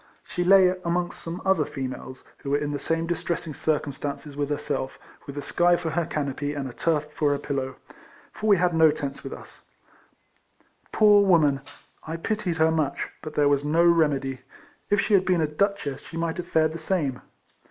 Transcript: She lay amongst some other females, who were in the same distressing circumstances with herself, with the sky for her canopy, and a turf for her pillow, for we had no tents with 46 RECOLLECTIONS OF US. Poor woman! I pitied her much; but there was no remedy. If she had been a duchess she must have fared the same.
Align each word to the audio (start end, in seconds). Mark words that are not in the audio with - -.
She 0.23 0.43
lay 0.43 0.73
amongst 0.83 1.21
some 1.21 1.43
other 1.45 1.63
females, 1.63 2.23
who 2.37 2.49
were 2.49 2.57
in 2.57 2.71
the 2.71 2.79
same 2.79 3.05
distressing 3.05 3.53
circumstances 3.53 4.35
with 4.35 4.49
herself, 4.49 4.97
with 5.27 5.35
the 5.35 5.43
sky 5.43 5.75
for 5.77 5.91
her 5.91 6.07
canopy, 6.07 6.55
and 6.55 6.67
a 6.67 6.73
turf 6.73 7.09
for 7.13 7.29
her 7.33 7.37
pillow, 7.37 7.75
for 8.33 8.47
we 8.47 8.57
had 8.57 8.73
no 8.73 8.89
tents 8.89 9.21
with 9.23 9.31
46 9.31 9.61
RECOLLECTIONS 9.61 9.61
OF 9.61 10.87
US. 10.87 10.89
Poor 10.91 11.23
woman! 11.23 11.61
I 12.07 12.15
pitied 12.17 12.57
her 12.57 12.71
much; 12.71 13.09
but 13.21 13.35
there 13.35 13.47
was 13.47 13.63
no 13.63 13.83
remedy. 13.83 14.39
If 14.89 14.99
she 14.99 15.13
had 15.13 15.23
been 15.23 15.41
a 15.41 15.45
duchess 15.45 15.99
she 16.01 16.17
must 16.17 16.37
have 16.37 16.47
fared 16.47 16.73
the 16.73 16.79
same. 16.79 17.21